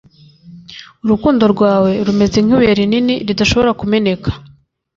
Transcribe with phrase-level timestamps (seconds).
[1.03, 4.29] Urukundo rwawe rumeze nk’ibuye rinini ridashobora kumeneka